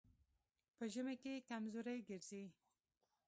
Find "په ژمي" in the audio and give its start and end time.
0.75-1.15